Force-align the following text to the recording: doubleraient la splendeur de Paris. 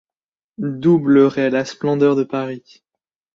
doubleraient 0.57 1.51
la 1.51 1.63
splendeur 1.63 2.15
de 2.15 2.23
Paris. 2.23 2.81